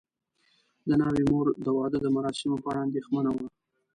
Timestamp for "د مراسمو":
2.01-2.61